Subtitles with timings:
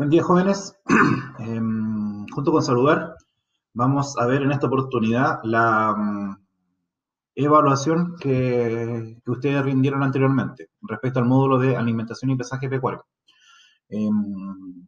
[0.00, 0.74] Buen día, jóvenes.
[1.40, 3.16] Em, junto con saludar,
[3.74, 6.36] vamos a ver en esta oportunidad la mm,
[7.34, 13.04] evaluación que, ustedes rindieron anteriormente respecto al módulo de alimentación y pesaje pecuario.
[13.90, 14.86] Em,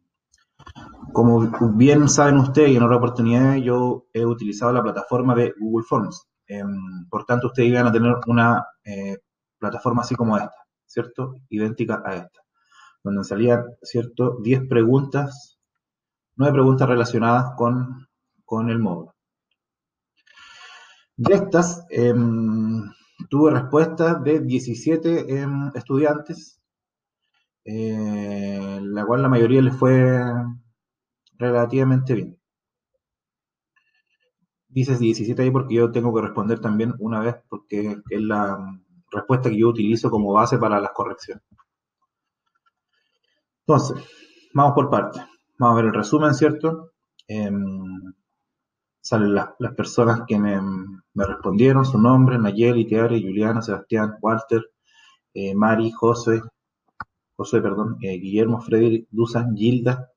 [1.11, 5.85] como bien saben ustedes, y en otra oportunidad yo he utilizado la plataforma de Google
[5.87, 6.27] Forms.
[6.47, 9.19] Em, por tanto, ustedes iban a tener una eh,
[9.59, 10.57] plataforma así como esta,
[10.87, 11.35] ¿cierto?
[11.49, 12.42] Idéntica a esta
[13.03, 15.59] donde salían, ¿cierto?, 10 preguntas,
[16.35, 18.07] 9 preguntas relacionadas con,
[18.69, 19.15] el módulo.
[21.17, 22.83] De estas, em,
[23.29, 26.61] tuve respuestas de 17 em, estudiantes,
[27.65, 30.21] eh, la cual la mayoría les fue
[31.37, 32.37] relativamente bien.
[34.67, 38.57] Dices 17 ahí porque yo tengo que responder también una vez porque es la
[39.11, 41.43] respuesta que yo utilizo como base para las correcciones.
[43.65, 44.03] Entonces,
[44.53, 45.21] vamos por partes.
[45.57, 46.91] Vamos a ver el resumen, ¿cierto?
[47.27, 48.13] Em,
[49.01, 50.59] salen las, personas que me,
[51.15, 54.63] respondieron, su nombre, Nayeli, Teare, Juliana, Sebastián, Walter,
[55.33, 56.41] eh, Mari, José,
[57.37, 60.11] José, perdón, eh, Guillermo, Frederick, Dusan, Gilda,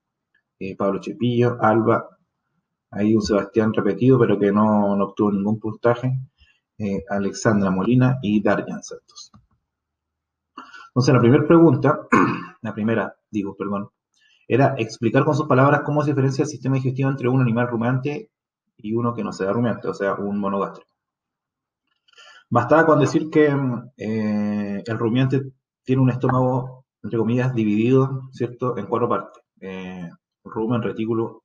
[0.58, 2.08] eh, Pablo Chepillo, Alba,
[2.90, 6.12] ahí un Sebastián repetido, pero que no, obtuvo ningún puntaje,
[7.08, 9.32] Alexandra Molina y Darian Santos.
[10.96, 12.08] Entonces, la primera pregunta,
[12.62, 13.90] la primera digo, perdón,
[14.48, 18.30] era explicar con sus palabras cómo se diferencia el sistema digestivo entre un animal rumiante
[18.78, 20.90] y uno que no sea rumiante, o sea, un monogástrico.
[22.48, 23.54] Bastaba con decir que
[23.98, 25.42] eh, el rumiante
[25.84, 29.42] tiene un estómago, entre comillas, dividido, ¿cierto?, en cuatro partes.
[29.60, 30.08] Eh,
[30.44, 31.42] rumen, retículo,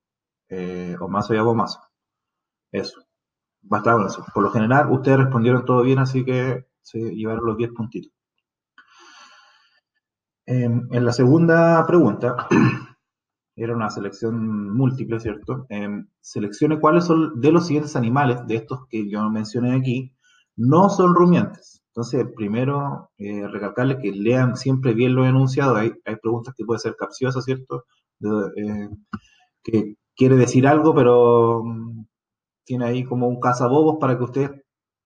[0.47, 1.81] eh, maso y abomaso.
[2.71, 3.01] Eso.
[3.63, 4.23] Bastaba con eso.
[4.33, 8.13] Por lo general, ustedes respondieron todo bien, así que se llevaron los 10 puntitos.
[10.45, 12.47] En, la segunda pregunta,
[13.55, 15.67] era una selección múltiple, ¿cierto?
[16.19, 20.13] seleccione cuáles son de los siguientes animales, de estos que yo mencioné aquí,
[20.55, 21.81] no son rumiantes.
[21.91, 25.75] Entonces, primero, eh, recalcarles que lean siempre bien lo enunciado.
[25.75, 27.85] Hay, hay preguntas que pueden ser capciosas, ¿cierto?
[28.55, 28.89] Eh,
[29.63, 32.05] que quiere decir algo, pero mm,
[32.65, 34.51] tiene ahí como un cazabobos para que ustedes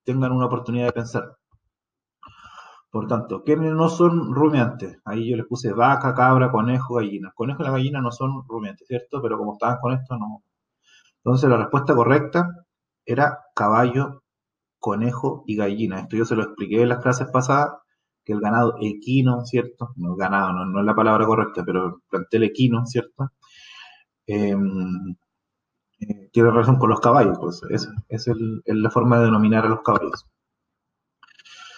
[0.03, 1.37] tengan una oportunidad de pensar.
[2.95, 4.99] Por tanto, ¿quiénes no son rumiantes?
[5.03, 7.33] Ahí yo les puse vaca, cabra, conejo, gallina.
[7.35, 9.21] Conejo y la gallina no son rumiantes, ¿cierto?
[9.21, 10.43] Pero como estaban con esto, no.
[11.17, 12.65] Entonces la respuesta correcta
[13.05, 14.23] era caballo,
[14.79, 15.99] conejo y gallina.
[15.99, 17.73] Esto yo se lo expliqué en las clases pasadas,
[18.23, 19.89] que el ganado equino, ¿cierto?
[19.97, 23.33] No, ganado no, es la palabra correcta, pero plantel equino, ¿cierto?
[24.25, 25.17] Em,
[25.99, 28.27] eh, tiene relación con los caballos, pues esa es
[28.67, 30.25] la forma de denominar a los caballos.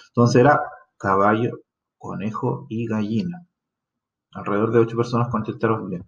[0.10, 0.62] Entonces era
[0.98, 1.60] caballo,
[1.98, 3.46] conejo y gallina.
[4.32, 6.06] Alrededor de ocho personas contestaron bien.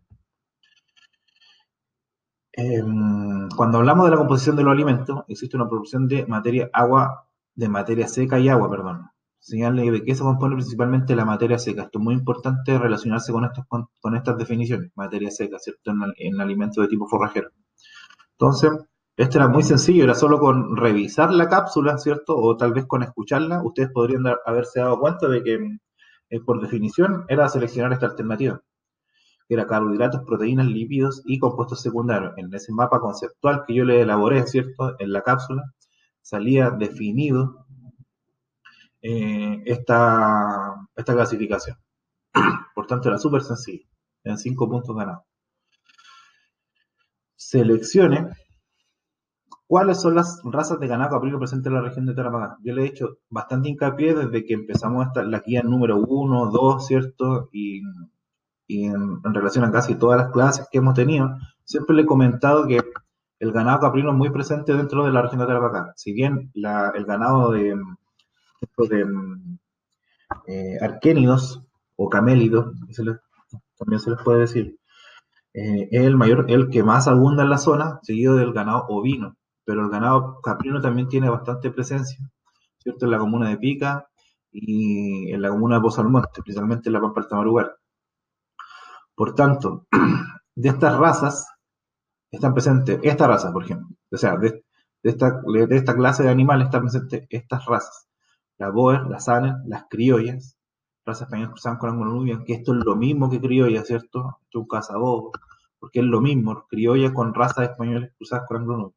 [2.53, 7.27] Em, cuando hablamos de la composición de los alimentos, existe una proporción de materia agua,
[7.55, 9.09] de materia seca y agua, perdón.
[9.39, 11.83] Señale de qué se compone principalmente la materia seca.
[11.83, 14.91] Esto es muy importante relacionarse con, estas, con, estas definiciones.
[14.95, 15.91] Materia seca, ¿cierto?
[15.91, 17.49] En, en alimentos de tipo forrajero.
[18.33, 18.71] Entonces,
[19.19, 22.37] esto era muy sencillo, era solo con revisar la cápsula, ¿cierto?
[22.37, 25.55] O tal vez con escucharla, ustedes podrían haberse dado cuenta de que
[26.29, 28.61] eh, por definición era seleccionar esta alternativa,
[29.49, 32.31] era carbohidratos, proteínas, lípidos y compuestos secundarios.
[32.37, 34.95] En ese mapa conceptual que yo le elaboré, ¿cierto?
[34.99, 35.63] En la cápsula,
[36.21, 37.65] salía definido
[39.01, 41.77] eh, esta, esta clasificación.
[42.73, 43.85] Por tanto, era súper sencillo.
[44.23, 45.23] En cinco puntos ganados.
[47.35, 48.29] Seleccione
[49.69, 52.57] ¿Cuáles son las razas de ganado caprino presentes en la región de Tarapacá?
[52.63, 56.87] Yo le he hecho bastante hincapié desde que empezamos esta, la guía número 1, 2,
[56.87, 57.49] ¿cierto?
[57.53, 57.83] Y,
[58.67, 62.81] en, relación a casi todas las clases que hemos tenido, siempre le he comentado que
[63.37, 65.93] el ganado caprino es muy presente dentro de la región de Tarapacá.
[65.95, 67.75] Si bien el ganado de,
[68.89, 69.05] de
[70.47, 71.63] eh, arquénidos
[71.95, 72.73] o camélidos,
[73.77, 74.79] también se les puede decir,
[75.53, 79.35] eh, es el mayor, el que más abunda en la zona, seguido del ganado ovino
[79.69, 82.17] pero el ganado caprino también tiene bastante presencia,
[82.79, 83.05] ¿cierto?
[83.05, 84.09] En la comuna de Pica
[84.51, 87.71] y en la comuna de Pozo Almonte, principalmente en la Pampa del Tamarugal.
[89.13, 89.85] Por tanto,
[90.55, 91.47] de estas razas
[92.31, 94.65] están presentes, esta raza, por ejemplo, o sea, de,
[95.03, 98.07] esta, de esta clase de animales están presentes estas razas,
[98.57, 100.57] la boer, la sanen, las criollas,
[101.05, 104.39] razas españolas cruzadas con anglo que esto es lo mismo que criolla, ¿cierto?
[104.45, 105.31] Esto es un
[105.77, 108.95] porque es lo mismo, criolla con razas españolas cruzadas con anglo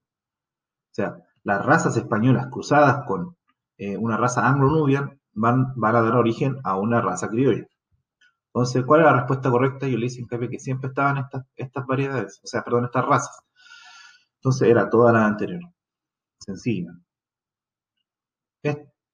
[0.93, 3.37] o sea, las razas españolas cruzadas con
[3.79, 7.67] eh, una raza anglo-nubian van, a dar origen a una raza criolla.
[8.49, 9.89] Entonces, ¿cuál es la respuesta correcta?
[9.89, 13.41] Yo le hice hincapié que siempre estaban estas, estas variedades, o sea, perdón, estas razas.
[14.37, 15.63] Entonces, era toda la anterior.
[16.39, 16.93] Sencilla.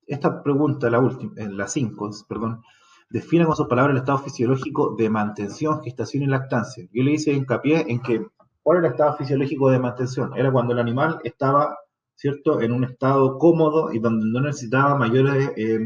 [0.08, 2.62] Esta pregunta, la última, en la 5, perdón,
[3.10, 6.88] define con sus palabras el estado fisiológico de mantención, gestación y lactancia.
[6.92, 8.26] Yo le hice hincapié en que,
[8.68, 10.36] ¿cuál era el estado fisiológico de mantención?
[10.36, 11.74] Era cuando el animal estaba,
[12.14, 15.78] ¿cierto?, en un estado cómodo y donde no necesitaba mayores eh,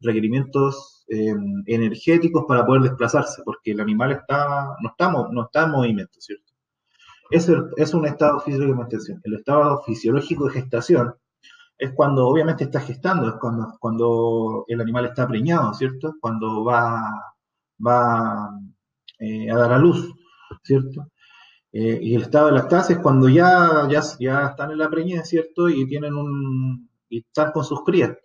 [0.00, 1.34] requerimientos eh,
[1.64, 6.52] energéticos para poder desplazarse, porque el animal está, no, está, no está en movimiento, ¿cierto?
[7.30, 9.20] Es, es un estado fisiológico de mantención.
[9.24, 11.14] El estado fisiológico de gestación
[11.78, 16.12] es cuando obviamente está gestando, es cuando, cuando el animal está preñado, ¿cierto?
[16.20, 17.10] Cuando va,
[17.86, 18.50] va
[19.18, 20.12] eh, a dar a luz,
[20.62, 21.06] ¿cierto?
[21.72, 25.28] Eh, y el estado de lactancia es cuando ya, ya, ya están en la preñez,
[25.28, 25.68] ¿cierto?
[25.68, 28.16] Y tienen un, y están con sus crías,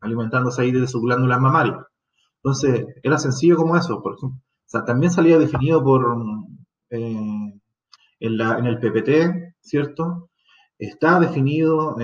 [0.00, 1.78] alimentándose ahí de sus glándulas mamarias.
[2.36, 4.38] Entonces, era sencillo como eso, por ejemplo.
[4.38, 6.04] O sea, también salía definido por,
[6.90, 7.60] eh,
[8.20, 10.30] en, la, en el PPT, ¿cierto?
[10.78, 11.96] Está definido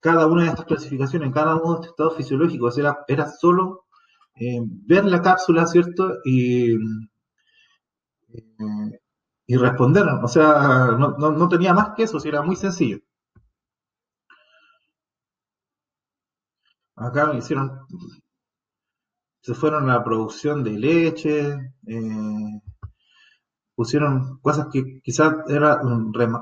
[0.00, 3.84] cada una de estas clasificaciones, cada uno de estos estados fisiológicos, era, era solo
[4.36, 6.18] eh, ver la cápsula, ¿cierto?
[6.24, 6.74] Y,
[8.32, 9.00] eh,
[9.48, 10.06] y responder.
[10.22, 13.00] O sea, no, tenía más que eso, era muy sencillo.
[16.96, 17.86] Acá hicieron,
[19.40, 22.60] se fueron a la producción de leche, eh,
[23.74, 25.80] pusieron cosas que quizás era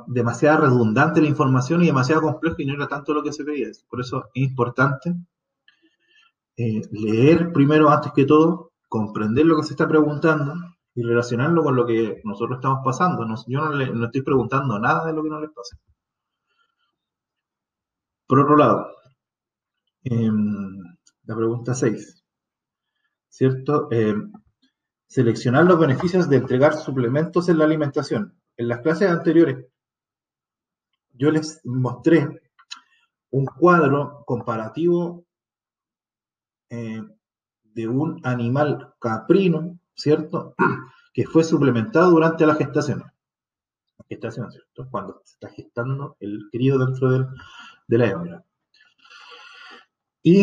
[0.08, 3.68] demasiado redundante la información y demasiado complejo y no era tanto lo que se veía.
[3.88, 5.14] Por eso es importante
[6.56, 10.54] eh, leer primero, antes que todo, comprender lo que se está preguntando
[10.96, 13.24] y relacionarlo con lo que nosotros estamos pasando.
[13.46, 15.78] yo no, le, estoy preguntando nada de lo que no les pasa.
[18.26, 18.88] Por otro lado,
[20.02, 20.82] em,
[21.24, 22.24] la pregunta 6,
[23.28, 23.88] ¿cierto?
[23.92, 24.32] Em,
[25.08, 28.36] Seleccionar los beneficios de entregar suplementos en la alimentación.
[28.56, 29.66] En las clases anteriores
[31.12, 32.42] yo les mostré
[33.30, 35.24] un cuadro comparativo
[36.70, 37.02] eh,
[37.62, 40.54] de un animal caprino, ¿cierto?
[41.12, 42.98] Que fue suplementado durante la gestación.
[43.00, 44.86] La gestación, ¿cierto?
[44.90, 47.10] Cuando se está gestando el crío dentro
[47.88, 48.44] de la hembra.
[50.22, 50.42] Y,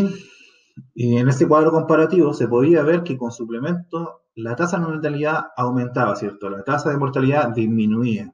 [0.95, 6.15] en ese cuadro comparativo se podía ver que con suplemento la tasa de mortalidad aumentaba,
[6.15, 6.49] ¿cierto?
[6.49, 8.33] La tasa de mortalidad disminuía.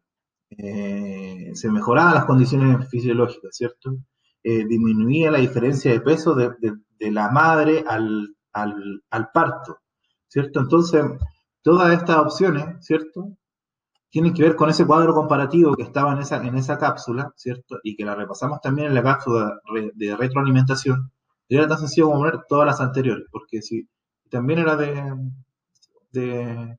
[0.51, 3.97] Eh, se mejoraban las condiciones fisiológicas, ¿cierto?
[4.43, 6.53] Eh, disminuía la diferencia de peso de,
[6.99, 8.35] la madre al,
[9.33, 9.79] parto,
[10.29, 10.61] ¿cierto?
[10.61, 11.03] Entonces,
[11.61, 13.37] todas estas opciones, ¿cierto?
[14.09, 17.79] Tienen que ver con ese cuadro comparativo que estaba en esa, en esa cápsula, ¿cierto?
[17.83, 19.59] Y que la repasamos también en la cápsula
[19.93, 21.11] de retroalimentación.
[21.47, 23.87] Y era tan sencillo como poner todas las anteriores, porque si
[24.29, 25.13] también era de,
[26.11, 26.77] de,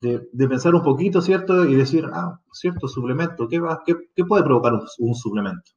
[0.00, 1.64] de, pensar un poquito, ¿cierto?
[1.64, 5.72] Y decir, ah, cierto, suplemento, ¿qué, va, qué, puede provocar un, suplemento?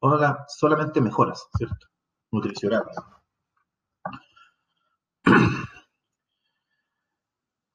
[0.00, 1.86] Hola, solamente mejoras, ¿cierto?
[2.30, 2.96] Nutricionales.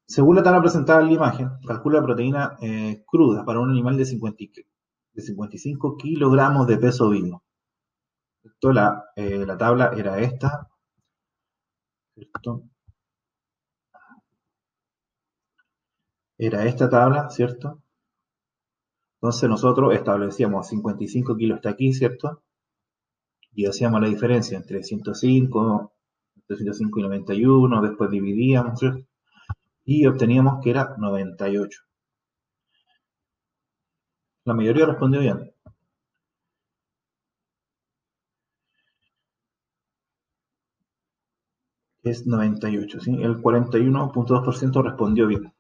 [0.08, 3.98] Según la tabla presentada en la imagen, calcula la proteína eh, cruda para un animal
[3.98, 4.44] de, 50,
[5.14, 7.44] de 55 kilogramos de peso vivo.
[8.62, 10.68] La, eh, la tabla era esta.
[16.42, 17.84] era esta tabla, ¿cierto?
[19.18, 22.42] Entonces nosotros establecíamos 55 kilos hasta aquí, ¿cierto?
[23.54, 25.94] Y hacíamos la diferencia entre 105,
[26.42, 29.06] entre 105 y 91, después dividíamos, ¿cierto?
[29.86, 31.82] Y obteníamos que era 98.
[34.46, 35.52] La mayoría respondió bien.
[42.04, 43.12] Es 98, ¿sí?
[43.24, 45.52] El 41.2% respondió bien.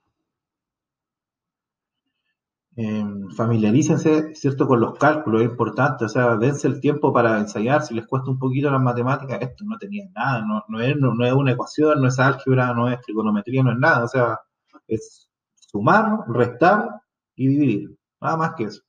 [2.76, 7.84] Eh, familiarícense, ¿cierto?, con los cálculos, es importante, o sea, dense el tiempo para ensayar,
[7.84, 12.02] si les cuesta un poquito las matemáticas, esto no tenía nada, no, es, una ecuación,
[12.02, 14.40] no es álgebra, no es trigonometría, no es nada, o sea,
[14.88, 17.02] es sumar, restar
[17.36, 18.82] y dividir, nada más que eso.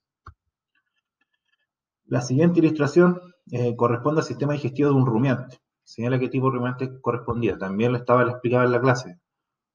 [2.07, 3.21] La siguiente ilustración
[3.51, 5.59] eh, corresponde al sistema digestivo de un rumiante.
[5.83, 7.57] Señala qué tipo de rumiante correspondía.
[7.59, 9.19] También le estaba explicado en la clase.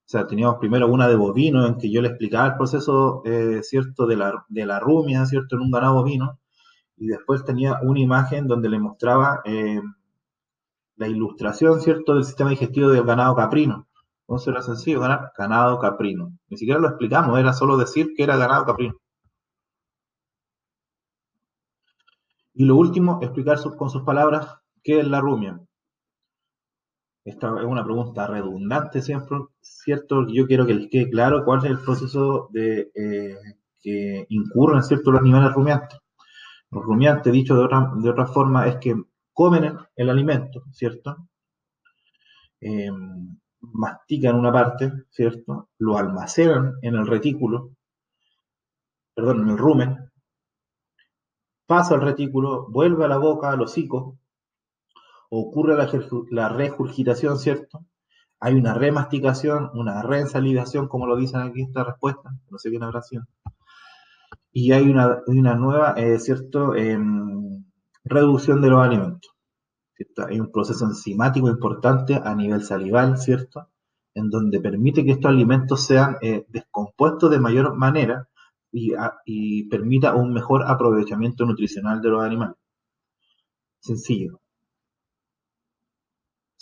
[0.07, 3.59] O sea, teníamos primero una de bovino en que yo le explicaba el proceso, eh,
[3.61, 6.39] ¿cierto?, de la, de la rumia, ¿cierto?, en un ganado bovino.
[6.95, 9.81] Y después tenía una imagen donde le mostraba eh,
[10.95, 13.87] la ilustración, ¿cierto?, del sistema digestivo del ganado caprino.
[14.21, 16.31] Entonces era sencillo ganar ganado caprino.
[16.47, 18.95] Ni siquiera lo explicamos, era solo decir que era ganado caprino.
[22.53, 25.59] Y lo último, explicar con sus palabras qué es la rumia.
[27.27, 30.25] Esta es una pregunta redundante siempre, ¿cierto?
[30.29, 33.35] Yo quiero que les quede claro cuál es el proceso de eh,
[33.81, 35.99] que incurren, ¿cierto?, los animales rumiantes.
[36.71, 38.95] Los rumiantes, dicho de otra, de otra forma, es que
[39.33, 41.27] comen el, alimento, ¿cierto?
[42.61, 42.89] Eh,
[43.59, 45.69] mastican una parte, ¿cierto?
[45.79, 47.71] Lo almacenan en el retículo,
[49.13, 50.11] perdón, en el rumen,
[51.65, 54.17] pasa al retículo, vuelve a la boca, al hocico,
[55.29, 55.89] ocurre la,
[56.31, 57.85] la regurgitación, ¿cierto?
[58.39, 63.01] Hay una remasticación, una reensalivación, como lo dicen aquí esta respuesta, no sé qué habrá
[63.01, 63.23] sido.
[64.51, 67.65] Y hay una, una nueva, eh, ¿cierto?, em,
[68.03, 69.31] reducción de los alimentos.
[70.27, 73.69] Hay un proceso enzimático importante a nivel salival, ¿cierto?
[74.13, 78.29] En donde permite que estos alimentos sean eh, descompuestos de mayor manera
[78.71, 78.93] y,
[79.25, 82.57] y permita un mejor aprovechamiento nutricional de los animales.
[83.79, 84.39] Sencillo.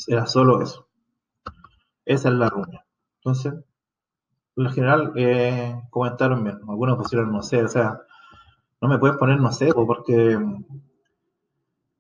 [0.08, 0.88] Era solo eso.
[2.06, 2.86] Esa es la ruña.
[3.18, 3.54] Entonces,
[4.56, 6.60] en general, eh, comentaron bien.
[6.68, 8.00] Algunos pusieron no sé, o sea,
[8.82, 10.38] no me pueden poner no sé, porque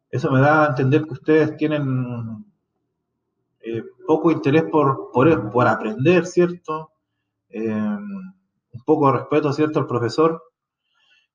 [0.10, 2.46] eso me da a entender que ustedes tienen
[3.62, 6.92] eh, poco interés por, por, aprender, ¿cierto?
[7.50, 10.44] Eh, un poco de respeto, ¿cierto?, al profesor.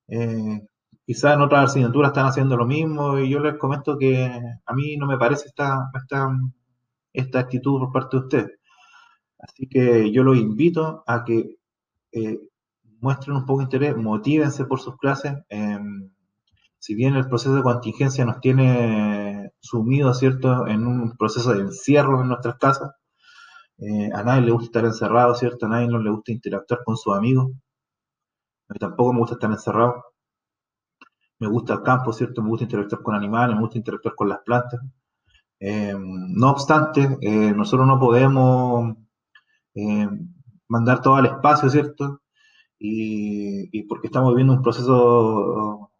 [0.07, 0.67] Eh,
[1.11, 4.31] quizás en otras asignaturas están haciendo lo mismo y yo les comento que
[4.65, 6.29] a mí no me parece esta, esta,
[7.11, 8.59] esta actitud por parte de ustedes.
[9.39, 11.57] Así que yo los invito a que
[13.01, 15.33] muestren un poco de interés, motívense por sus clases.
[15.49, 16.11] Em,
[16.79, 22.21] si bien el proceso de contingencia nos tiene sumidos, ¿cierto?, en un proceso de encierro
[22.21, 22.91] en nuestras casas,
[23.79, 25.65] eh, a nadie le gusta estar encerrado, ¿cierto?
[25.65, 27.51] A nadie no le gusta interactuar con sus amigos.
[28.69, 30.10] A mí tampoco me gusta estar encerrado.
[31.41, 32.41] Me gusta el campo, ¿cierto?
[32.41, 34.79] Me gusta interactuar con animales, me gusta interactuar con las plantas.
[35.59, 38.95] Eh, no obstante, eh, nosotros no podemos
[40.67, 42.21] mandar todo al espacio, ¿cierto?
[42.79, 45.90] Y, y porque estamos viviendo un proceso